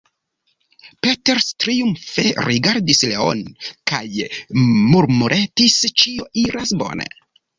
[1.07, 3.43] Peters triumfe rigardis Leon
[3.91, 4.01] kaj
[4.63, 7.07] murmuretis: Ĉio iras bone.